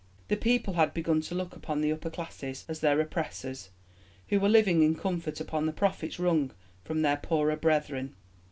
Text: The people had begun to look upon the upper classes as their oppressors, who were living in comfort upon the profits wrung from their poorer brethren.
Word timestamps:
The 0.29 0.35
people 0.35 0.73
had 0.73 0.95
begun 0.95 1.21
to 1.21 1.35
look 1.35 1.55
upon 1.55 1.79
the 1.81 1.91
upper 1.91 2.09
classes 2.09 2.65
as 2.67 2.79
their 2.79 2.99
oppressors, 2.99 3.69
who 4.29 4.39
were 4.39 4.49
living 4.49 4.81
in 4.81 4.95
comfort 4.95 5.39
upon 5.39 5.67
the 5.67 5.71
profits 5.73 6.17
wrung 6.19 6.49
from 6.83 7.03
their 7.03 7.17
poorer 7.17 7.55
brethren. 7.55 8.15